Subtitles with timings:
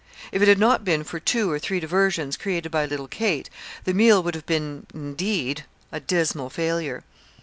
[0.31, 3.51] If it had not been for two or three diversions created by little Kate,
[3.83, 7.03] the meal would have been, indeed, a dismal failure.